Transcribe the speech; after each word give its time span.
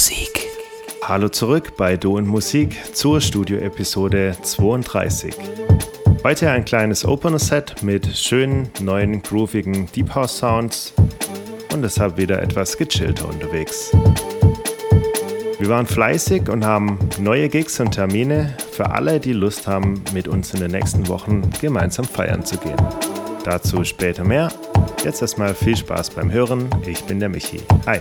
Musik. 0.00 0.46
Hallo 1.02 1.28
zurück 1.28 1.76
bei 1.76 1.96
Du 1.96 2.16
und 2.16 2.26
Musik 2.26 2.94
zur 2.94 3.20
Studio-Episode 3.20 4.36
32. 4.40 5.34
Heute 6.24 6.50
ein 6.50 6.64
kleines 6.64 7.04
Opener-Set 7.04 7.82
mit 7.82 8.06
schönen, 8.16 8.70
neuen, 8.80 9.20
groovigen 9.20 9.90
Deep 9.92 10.14
House 10.14 10.38
Sounds 10.38 10.94
und 11.74 11.82
deshalb 11.82 12.16
wieder 12.16 12.40
etwas 12.40 12.78
gechillter 12.78 13.28
unterwegs. 13.28 13.90
Wir 15.58 15.68
waren 15.68 15.86
fleißig 15.86 16.48
und 16.48 16.64
haben 16.64 16.98
neue 17.18 17.48
Gigs 17.50 17.78
und 17.80 17.90
Termine 17.90 18.56
für 18.72 18.90
alle, 18.90 19.20
die 19.20 19.34
Lust 19.34 19.66
haben, 19.66 20.02
mit 20.14 20.28
uns 20.28 20.54
in 20.54 20.60
den 20.60 20.70
nächsten 20.70 21.08
Wochen 21.08 21.42
gemeinsam 21.60 22.06
feiern 22.06 22.42
zu 22.42 22.56
gehen. 22.56 22.80
Dazu 23.44 23.84
später 23.84 24.24
mehr. 24.24 24.50
Jetzt 25.04 25.22
erstmal 25.22 25.54
viel 25.54 25.76
Spaß 25.76 26.10
beim 26.10 26.30
Hören. 26.30 26.68
Ich 26.86 27.02
bin 27.04 27.20
der 27.20 27.30
Michi. 27.30 27.60
Hi. 27.86 28.00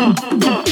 Mm-hmm. 0.00 0.69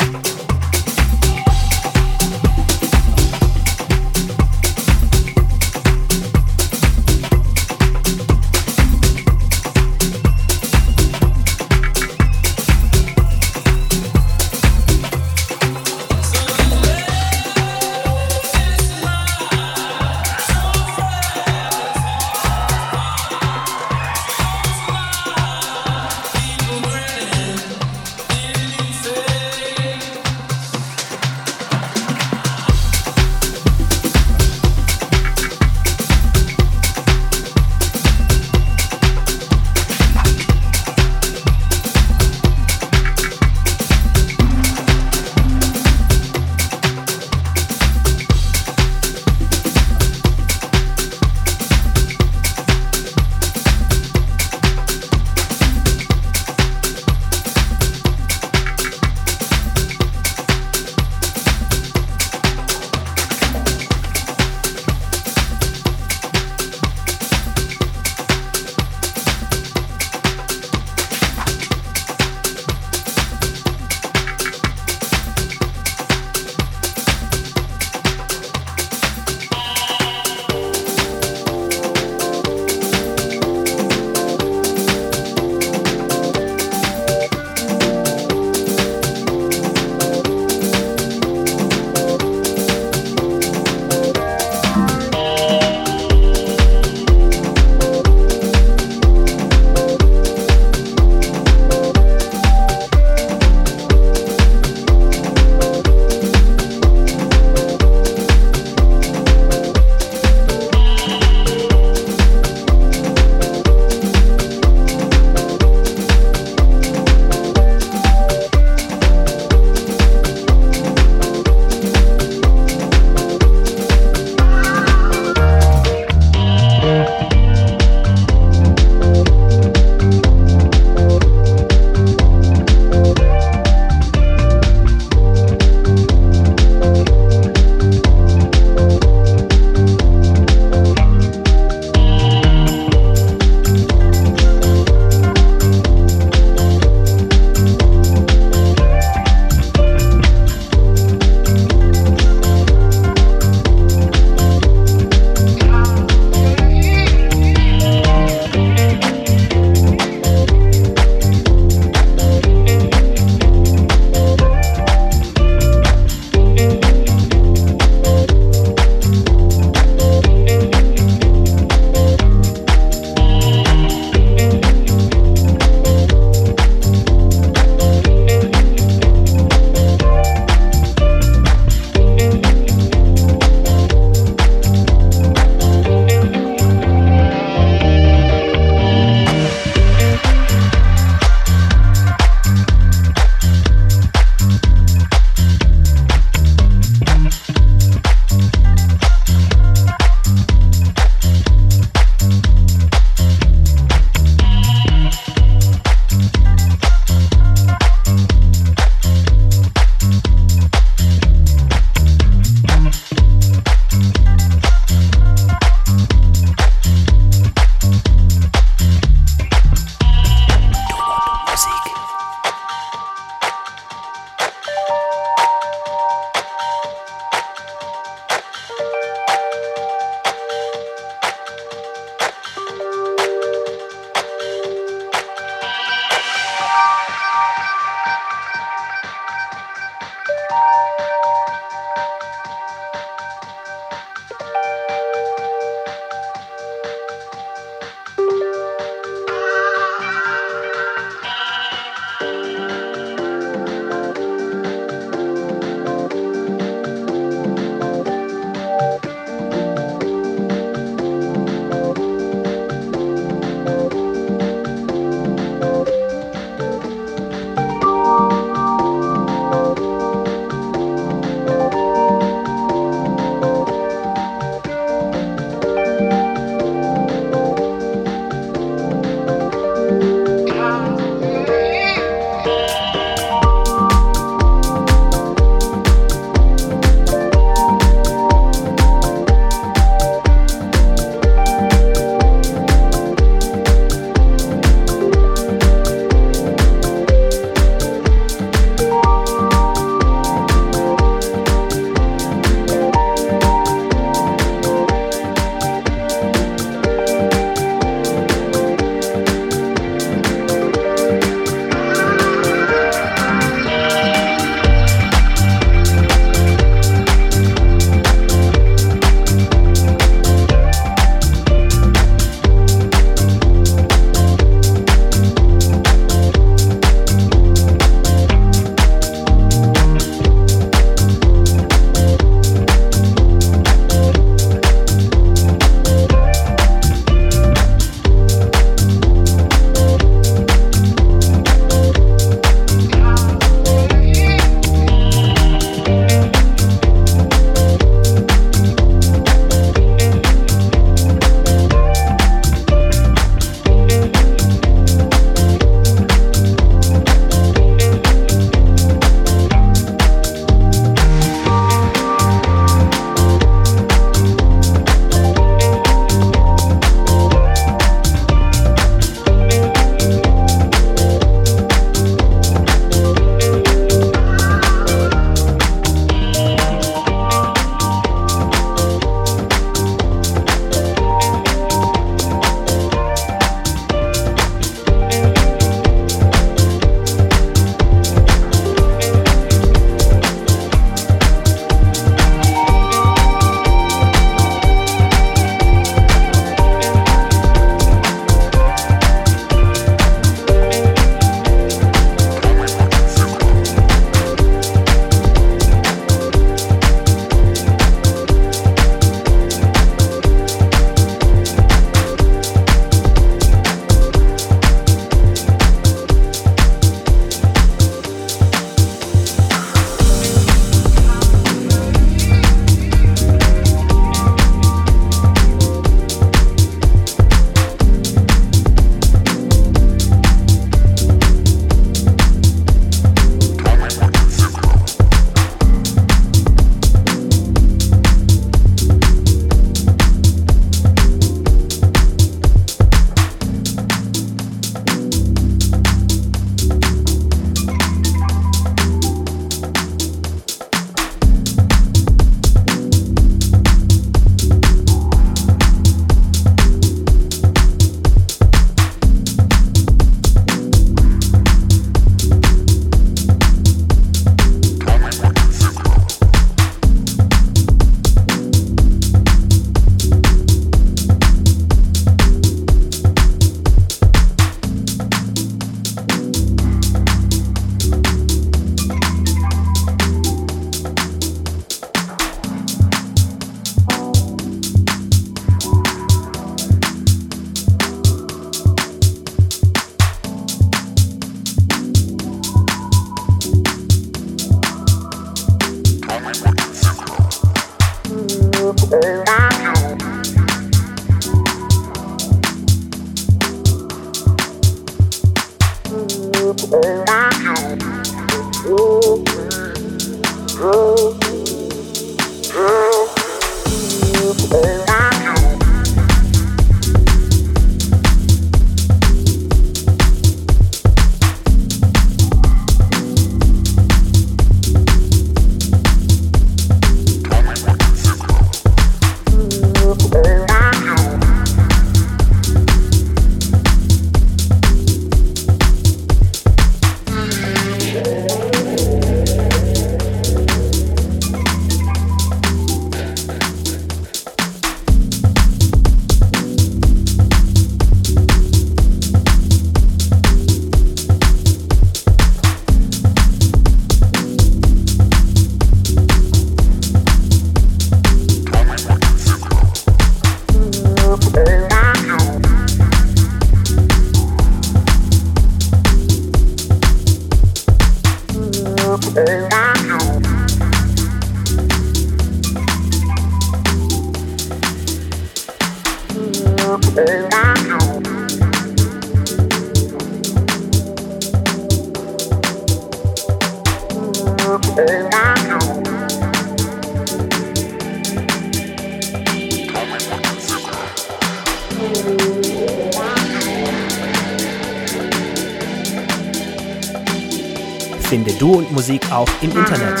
Musik 598.82 599.12
auch 599.12 599.28
im 599.42 599.50
Internet. 599.50 600.00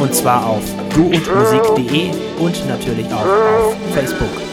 Und 0.00 0.14
zwar 0.14 0.46
auf 0.46 0.62
duundmusik.de 0.94 2.10
und 2.38 2.68
natürlich 2.68 3.06
auch 3.12 3.26
auf 3.26 3.76
Facebook. 3.94 4.47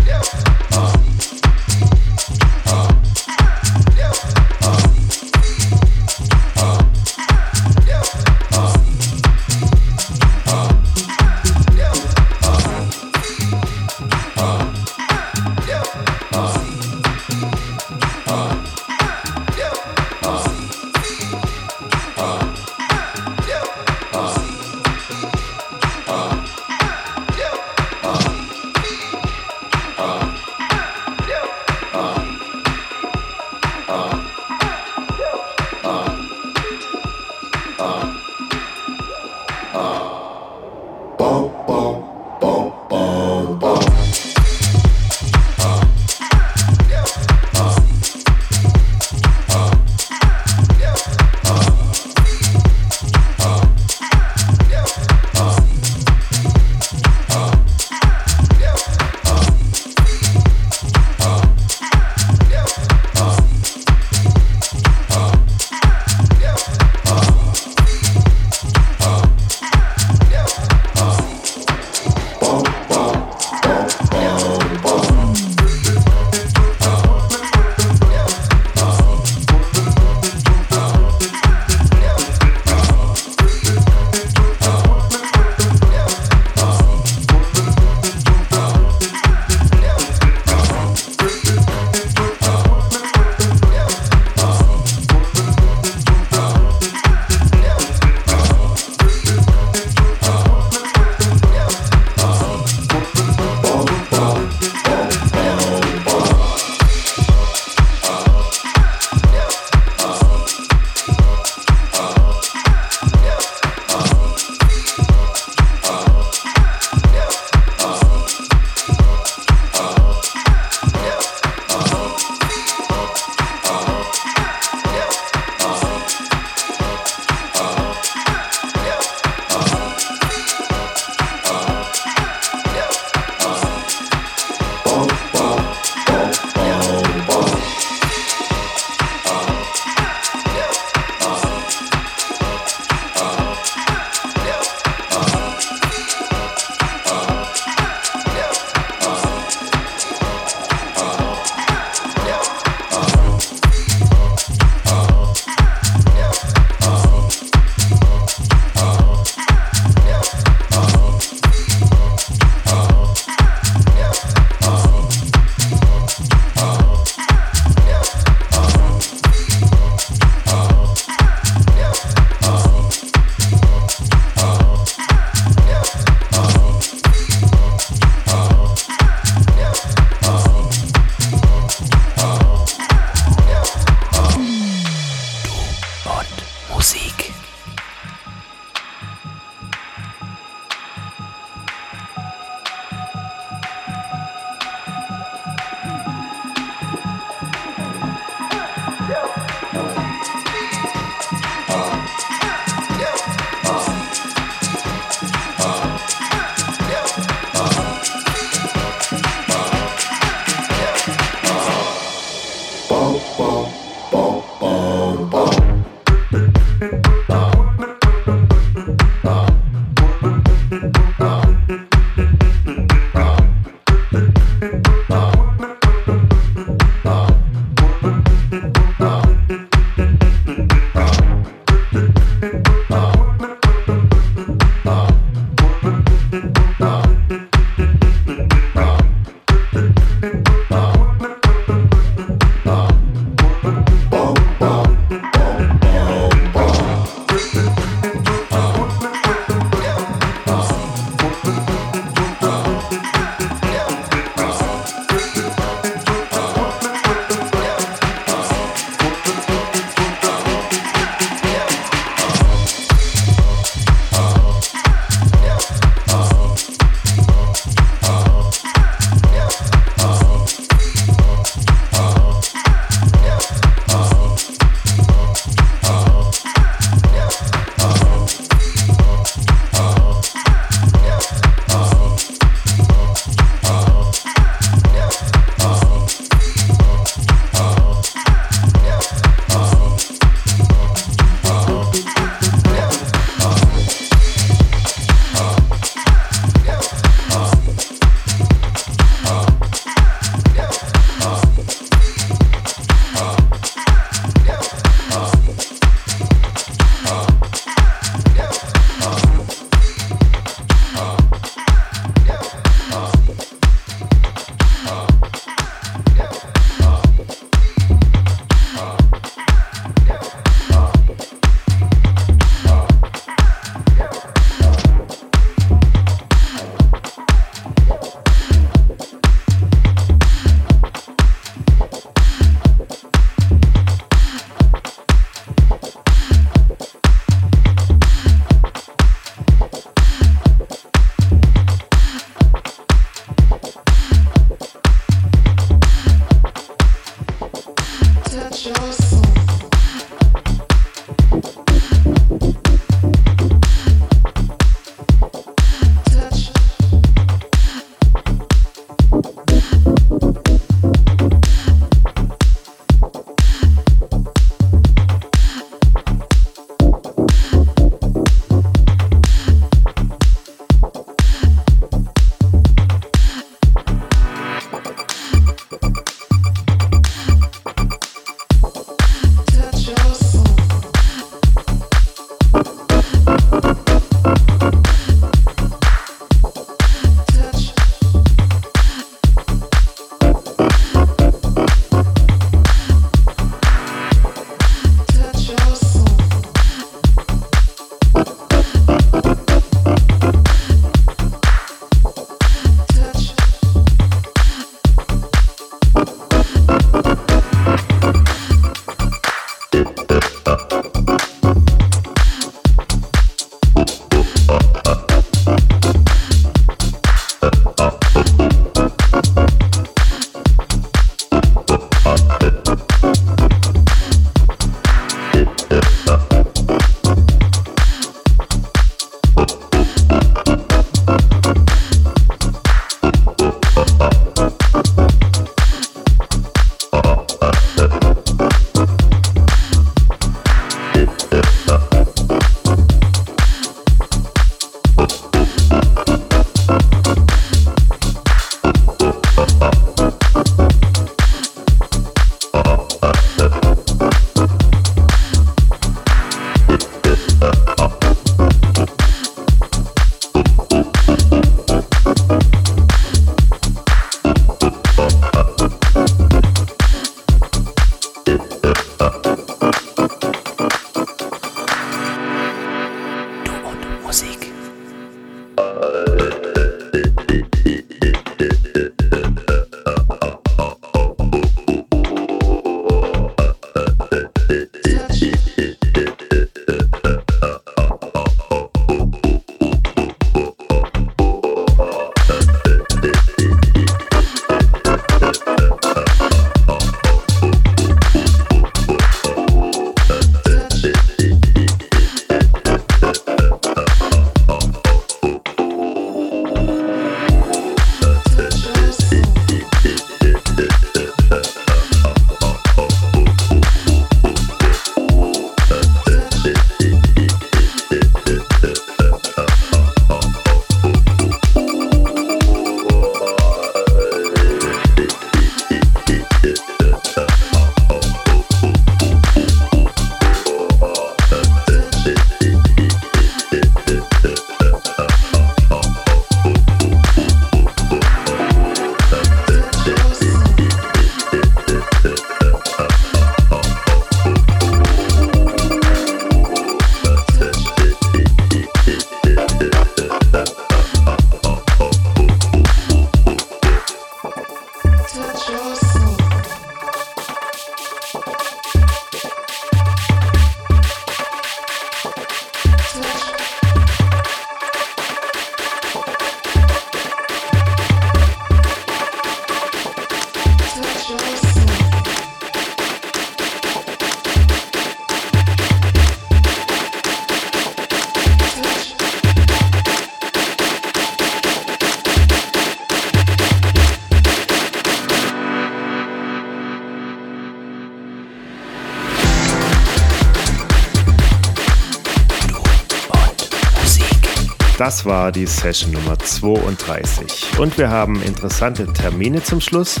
Das 595.06 595.12
war 595.14 595.30
die 595.30 595.46
Session 595.46 595.92
Nummer 595.92 596.18
32. 596.18 597.58
Und 597.58 597.78
wir 597.78 597.90
haben 597.90 598.20
interessante 598.22 598.92
Termine 598.92 599.40
zum 599.40 599.60
Schluss, 599.60 600.00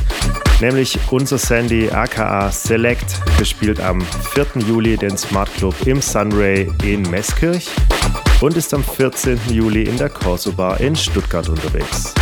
nämlich 0.60 0.98
unser 1.12 1.38
Sandy 1.38 1.88
aka 1.92 2.50
Select 2.50 3.22
gespielt 3.38 3.78
am 3.80 4.00
4. 4.34 4.64
Juli 4.66 4.96
den 4.96 5.16
Smart 5.16 5.48
Club 5.54 5.76
im 5.86 6.02
Sunray 6.02 6.68
in 6.82 7.02
Meßkirch 7.02 7.68
und 8.40 8.56
ist 8.56 8.74
am 8.74 8.82
14. 8.82 9.38
Juli 9.48 9.84
in 9.84 9.96
der 9.96 10.08
Corso 10.08 10.50
Bar 10.50 10.80
in 10.80 10.96
Stuttgart 10.96 11.48
unterwegs. 11.48 12.12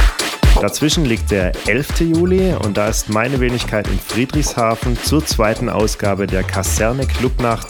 Dazwischen 0.61 1.07
liegt 1.07 1.31
der 1.31 1.53
11. 1.67 2.01
Juli 2.01 2.53
und 2.53 2.77
da 2.77 2.89
ist 2.89 3.09
meine 3.09 3.41
Wenigkeit 3.41 3.89
in 3.89 3.99
Friedrichshafen 3.99 4.99
zur 5.03 5.25
zweiten 5.25 5.71
Ausgabe 5.71 6.27
der 6.27 6.43
Kaserne 6.43 7.07
Clubnacht, 7.07 7.69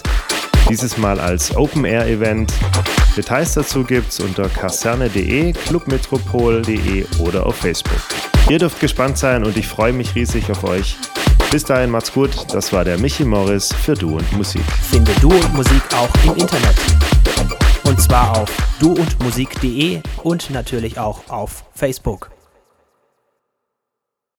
dieses 0.68 0.98
Mal 0.98 1.20
als 1.20 1.54
Open 1.54 1.84
Air 1.84 2.08
Event 2.08 2.52
Details 3.16 3.54
dazu 3.54 3.84
gibt's 3.84 4.18
unter 4.18 4.48
kaserne.de, 4.48 5.52
clubmetropol.de 5.52 7.06
oder 7.20 7.46
auf 7.46 7.56
Facebook. 7.56 8.00
Ihr 8.48 8.58
dürft 8.58 8.80
gespannt 8.80 9.18
sein 9.18 9.44
und 9.44 9.56
ich 9.56 9.68
freue 9.68 9.92
mich 9.92 10.14
riesig 10.14 10.50
auf 10.50 10.64
euch. 10.64 10.96
Bis 11.50 11.64
dahin 11.64 11.90
macht's 11.90 12.12
gut, 12.12 12.30
das 12.52 12.72
war 12.72 12.84
der 12.84 12.98
Michi 12.98 13.24
Morris 13.24 13.72
für 13.72 13.94
Du 13.94 14.16
und 14.16 14.32
Musik. 14.32 14.64
Finde 14.90 15.12
Du 15.20 15.28
und 15.28 15.54
Musik 15.54 15.82
auch 15.94 16.10
im 16.24 16.36
Internet. 16.36 16.74
Und 17.84 18.00
zwar 18.00 18.36
auf 18.36 18.50
duundmusik.de 18.80 20.00
und 20.24 20.50
natürlich 20.50 20.98
auch 20.98 21.28
auf 21.28 21.64
Facebook. 21.74 22.33